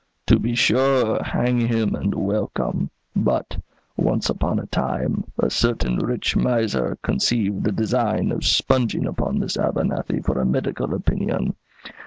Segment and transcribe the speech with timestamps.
[0.25, 1.21] "To be sure!
[1.21, 2.89] hang him and welcome.
[3.15, 3.57] But,
[3.95, 9.57] once upon a time, a certain rich miser conceived the design of sponging upon this
[9.57, 11.53] Abernethy for a medical opinion.